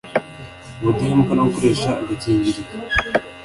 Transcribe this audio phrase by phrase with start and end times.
[0.79, 2.61] ubudahemuka no gukoresha agakingirizo)